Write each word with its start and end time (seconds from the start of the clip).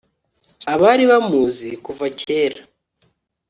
abari 0.73 1.03
bamuzi 1.11 1.69
kuva 1.85 2.05
kera 2.19 2.61